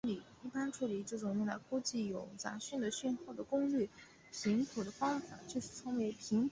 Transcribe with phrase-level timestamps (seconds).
[0.43, 3.87] 一般处理这种用来估计有杂讯的讯号的功率
[4.31, 6.39] 频谱的方法就称为频谱估计。